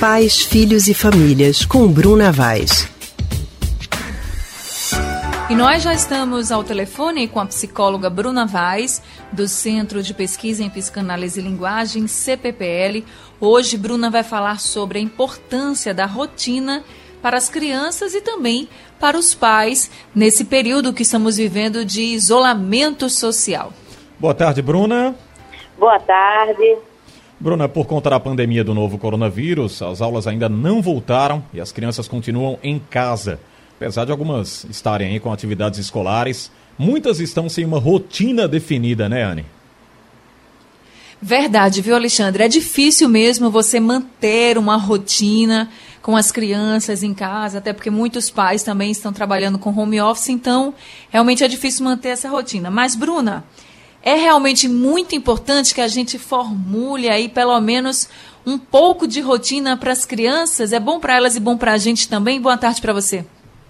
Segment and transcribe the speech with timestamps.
[0.00, 2.88] Pais, Filhos e Famílias, com Bruna Vaz.
[5.50, 10.62] E nós já estamos ao telefone com a psicóloga Bruna Vaz, do Centro de Pesquisa
[10.62, 13.04] em Psicanálise e Linguagem, CPPL.
[13.38, 16.82] Hoje, Bruna vai falar sobre a importância da rotina
[17.20, 23.10] para as crianças e também para os pais nesse período que estamos vivendo de isolamento
[23.10, 23.70] social.
[24.18, 25.14] Boa tarde, Bruna.
[25.78, 26.89] Boa tarde.
[27.40, 31.72] Bruna, por conta da pandemia do novo coronavírus, as aulas ainda não voltaram e as
[31.72, 33.40] crianças continuam em casa.
[33.76, 39.22] Apesar de algumas estarem aí com atividades escolares, muitas estão sem uma rotina definida, né,
[39.22, 39.46] Anne?
[41.22, 42.42] Verdade, viu, Alexandre?
[42.42, 45.70] É difícil mesmo você manter uma rotina
[46.02, 50.28] com as crianças em casa, até porque muitos pais também estão trabalhando com home office,
[50.28, 50.74] então
[51.08, 52.70] realmente é difícil manter essa rotina.
[52.70, 53.44] Mas, Bruna,
[54.02, 58.08] é realmente muito importante que a gente formule aí pelo menos
[58.46, 60.72] um pouco de rotina para as crianças.
[60.72, 62.40] É bom para elas e bom para a gente também.
[62.40, 63.24] Boa tarde para você.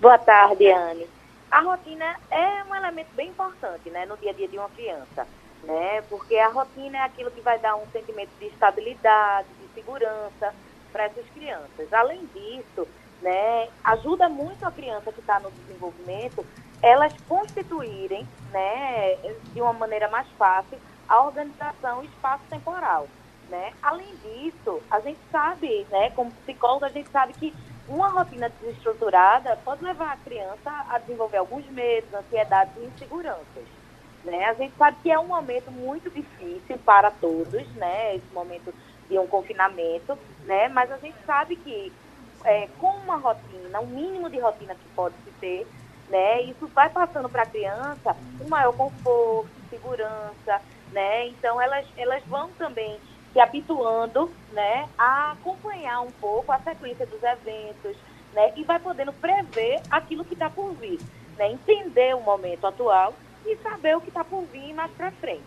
[0.00, 1.06] Boa tarde, Anne.
[1.50, 5.26] A rotina é um elemento bem importante, né, no dia a dia de uma criança,
[5.62, 6.02] né?
[6.10, 10.52] Porque a rotina é aquilo que vai dar um sentimento de estabilidade, de segurança
[10.92, 11.92] para essas crianças.
[11.92, 12.88] Além disso,
[13.22, 16.44] né, ajuda muito a criança que está no desenvolvimento
[16.84, 19.16] elas constituírem, né,
[19.54, 23.08] de uma maneira mais fácil, a organização espaço-temporal.
[23.48, 23.72] Né?
[23.82, 27.54] Além disso, a gente sabe, né, como psicólogo, a gente sabe que
[27.88, 33.64] uma rotina desestruturada pode levar a criança a desenvolver alguns medos, ansiedades e inseguranças.
[34.22, 34.44] Né?
[34.44, 38.16] A gente sabe que é um momento muito difícil para todos, né?
[38.16, 38.74] Esse momento
[39.08, 40.68] de um confinamento, né?
[40.68, 41.92] Mas a gente sabe que
[42.42, 45.66] é, com uma rotina, um mínimo de rotina que pode se ter,
[46.08, 46.42] né?
[46.42, 50.60] Isso vai passando para a criança um maior conforto, segurança,
[50.92, 51.28] né?
[51.28, 52.96] Então elas, elas vão também
[53.32, 57.96] se habituando, né, a acompanhar um pouco a sequência dos eventos,
[58.32, 58.52] né?
[58.56, 61.00] E vai podendo prever aquilo que está por vir,
[61.36, 61.50] né?
[61.50, 63.12] Entender o momento atual
[63.44, 65.42] e saber o que está por vir mais para frente.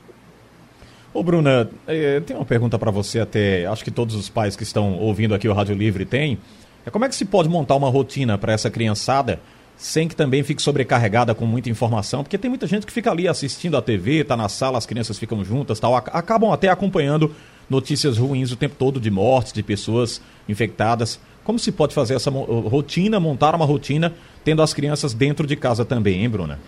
[1.13, 4.63] Ô Bruna, eh, tem uma pergunta para você até, acho que todos os pais que
[4.63, 6.37] estão ouvindo aqui o Rádio Livre têm.
[6.85, 9.39] É como é que se pode montar uma rotina para essa criançada
[9.77, 13.27] sem que também fique sobrecarregada com muita informação, porque tem muita gente que fica ali
[13.27, 17.33] assistindo a TV, tá na sala, as crianças ficam juntas, tal, acabam até acompanhando
[17.69, 21.19] notícias ruins o tempo todo de mortes, de pessoas infectadas.
[21.43, 25.85] Como se pode fazer essa rotina, montar uma rotina, tendo as crianças dentro de casa
[25.85, 26.59] também, hein, Bruna?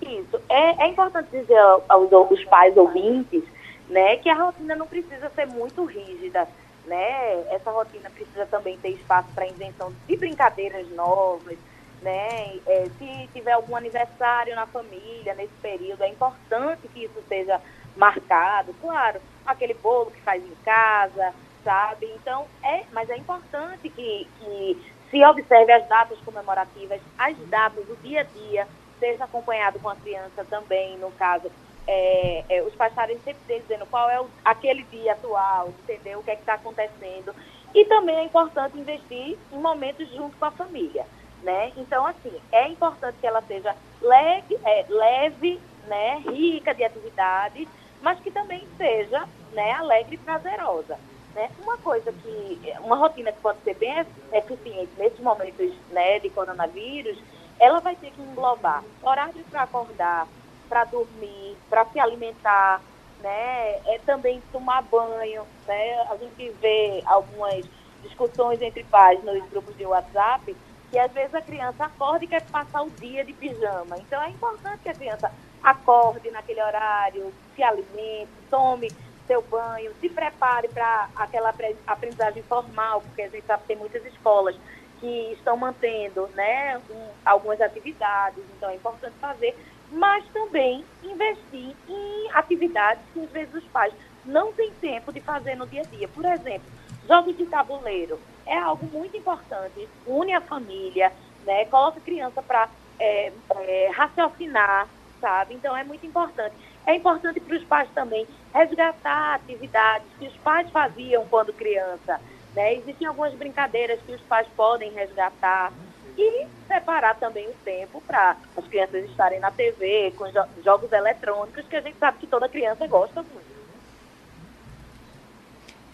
[0.00, 0.40] Isso.
[0.48, 1.58] É, é importante dizer
[1.88, 3.42] aos, aos pais ouvintes,
[3.90, 6.46] né, que a rotina não precisa ser muito rígida,
[6.86, 7.42] né?
[7.50, 11.56] Essa rotina precisa também ter espaço para invenção de brincadeiras novas,
[12.02, 12.58] né?
[12.66, 17.60] É, se tiver algum aniversário na família nesse período, é importante que isso seja
[17.96, 18.74] marcado.
[18.80, 21.32] Claro, aquele bolo que faz em casa,
[21.64, 22.06] sabe?
[22.16, 27.96] Então, é, mas é importante que, que se observe as datas comemorativas, as datas, o
[27.96, 28.68] dia a dia,
[28.98, 31.50] seja acompanhado com a criança também, no caso.
[31.84, 36.20] É, é, os pais estarem sempre dizendo qual é o, aquele dia atual, entendeu?
[36.20, 37.34] O que é que está acontecendo.
[37.74, 41.04] E também é importante investir em momentos junto com a família
[41.42, 41.72] né?
[41.76, 47.68] Então, assim, é importante que ela seja leve, é, leve né, rica de atividades,
[48.00, 50.98] mas que também seja né, alegre e prazerosa.
[51.34, 51.50] Né?
[51.62, 57.18] Uma coisa que, uma rotina que pode ser bem eficiente nesses momentos né, de coronavírus,
[57.58, 60.26] ela vai ter que englobar horário para acordar,
[60.68, 62.80] para dormir, para se alimentar,
[63.20, 63.76] né?
[63.86, 66.00] É também tomar banho, né?
[66.10, 67.64] A gente vê algumas
[68.02, 70.56] discussões entre pais nos grupos de WhatsApp
[70.92, 73.96] que às vezes a criança acorda e quer passar o dia de pijama.
[73.96, 75.32] Então é importante que a criança
[75.62, 78.92] acorde naquele horário, se alimente, tome
[79.26, 81.54] seu banho, se prepare para aquela
[81.86, 84.54] aprendizagem formal, porque a gente sabe que tem muitas escolas
[85.00, 89.56] que estão mantendo né, um, algumas atividades, então é importante fazer,
[89.90, 93.94] mas também investir em atividades que às vezes os pais
[94.26, 96.06] não têm tempo de fazer no dia a dia.
[96.08, 96.70] Por exemplo,
[97.06, 101.12] jogos de tabuleiro é algo muito importante, une a família,
[101.44, 101.64] né?
[101.66, 102.68] Coloca a criança para
[102.98, 104.88] é, é, raciocinar,
[105.20, 105.54] sabe?
[105.54, 106.54] Então é muito importante.
[106.86, 112.20] É importante para os pais também resgatar atividades que os pais faziam quando criança.
[112.54, 112.74] Né?
[112.74, 115.72] Existem algumas brincadeiras que os pais podem resgatar
[116.18, 121.66] e separar também o tempo para as crianças estarem na TV, com jo jogos eletrônicos,
[121.66, 123.52] que a gente sabe que toda criança gosta muito.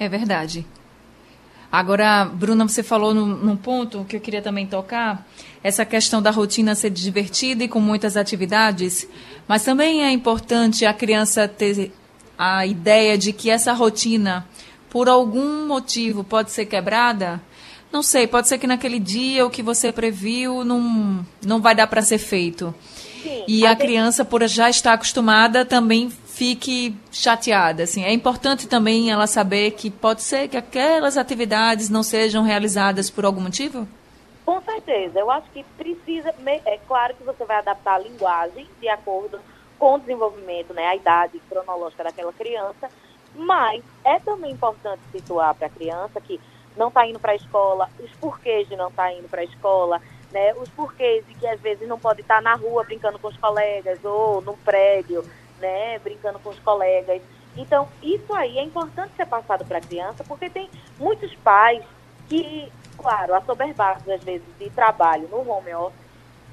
[0.00, 0.67] É verdade.
[1.70, 5.26] Agora, Bruna, você falou num, num, ponto que eu queria também tocar,
[5.62, 9.06] essa questão da rotina ser divertida e com muitas atividades,
[9.47, 11.93] mas também é importante a criança ter
[12.38, 14.47] a ideia de que essa rotina
[14.91, 17.41] por algum motivo, pode ser quebrada?
[17.93, 21.87] Não sei, pode ser que naquele dia o que você previu não, não vai dar
[21.87, 22.75] para ser feito.
[23.23, 27.82] Sim, e a, a criança, por já estar acostumada, também fique chateada.
[27.82, 33.11] Assim, é importante também ela saber que pode ser que aquelas atividades não sejam realizadas
[33.11, 33.88] por algum motivo?
[34.46, 35.19] Com certeza.
[35.19, 36.32] Eu acho que precisa.
[36.64, 39.40] É claro que você vai adaptar a linguagem de acordo
[39.81, 42.88] com o desenvolvimento, né, a idade cronológica daquela criança,
[43.34, 46.41] mas é também importante situar para a criança que
[46.76, 49.44] não está indo para a escola, os porquês de não estar tá indo para a
[49.44, 50.02] escola,
[50.32, 53.29] né, os porquês de que às vezes não pode estar tá na rua brincando com
[53.29, 55.25] os colegas ou no prédio,
[55.60, 57.22] né, brincando com os colegas.
[57.56, 61.82] Então, isso aí é importante ser passado para a criança, porque tem muitos pais
[62.28, 66.08] que, claro, assoberbados às vezes de trabalho no home office,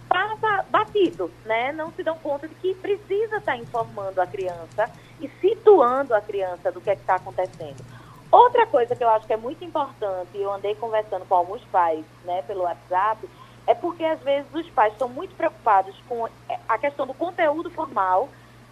[0.08, 1.72] passa batido, né?
[1.72, 6.72] Não se dão conta de que precisa estar informando a criança e situando a criança
[6.72, 7.84] do que é está acontecendo.
[8.32, 12.04] Outra coisa que eu acho que é muito importante, eu andei conversando com alguns pais,
[12.24, 13.28] né, pelo WhatsApp,
[13.68, 16.28] é porque às vezes os pais estão muito preocupados com
[16.68, 18.30] a questão do conteúdo formal,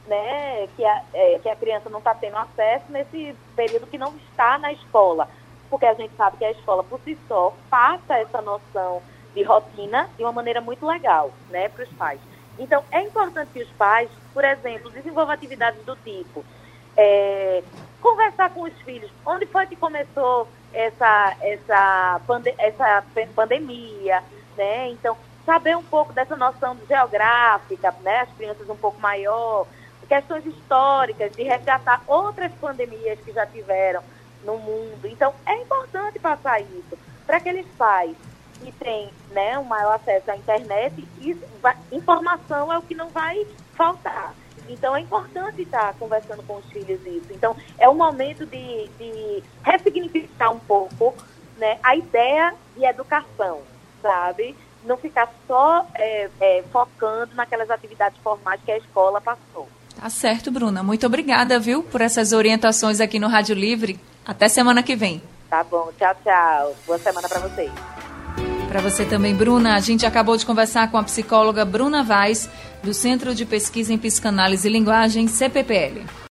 [0.07, 4.13] né, que a, é, que a criança não está tendo acesso nesse período que não
[4.15, 5.27] está na escola,
[5.69, 9.01] porque a gente sabe que a escola por si só passa essa noção
[9.33, 12.19] de rotina de uma maneira muito legal, né, para os pais.
[12.59, 16.45] Então, é importante que os pais, por exemplo, desenvolvam atividades do tipo
[16.95, 17.63] é,
[18.01, 19.11] conversar com os filhos.
[19.25, 23.03] Onde foi que começou essa, essa, pande essa
[23.35, 24.23] pandemia,
[24.57, 24.89] né?
[24.89, 28.21] Então, saber um pouco dessa noção geográfica, né?
[28.21, 29.67] As crianças um pouco maior,
[30.07, 34.03] questões históricas, de resgatar outras pandemias que já tiveram
[34.43, 35.05] no mundo.
[35.05, 38.15] Então, é importante passar isso para aqueles pais
[38.63, 41.07] que têm né, um maior acesso à internet,
[41.91, 43.45] informação é o que não vai
[43.75, 44.33] faltar.
[44.69, 47.27] Então é importante estar conversando com os filhos isso.
[47.31, 51.13] Então é um momento de, de ressignificar um pouco
[51.57, 53.61] né, a ideia de educação,
[54.01, 54.55] sabe?
[54.83, 59.67] Não ficar só é, é, focando naquelas atividades formais que a escola passou.
[59.99, 60.83] Tá certo, Bruna.
[60.83, 63.99] Muito obrigada, viu, por essas orientações aqui no Rádio Livre.
[64.25, 65.21] Até semana que vem.
[65.49, 65.91] Tá bom.
[65.97, 66.75] Tchau, tchau.
[66.85, 67.71] Boa semana para vocês.
[68.67, 69.75] Para você também, Bruna.
[69.75, 72.49] A gente acabou de conversar com a psicóloga Bruna Vaz,
[72.81, 76.01] do Centro de Pesquisa em Psicanálise e Linguagem, CPPL.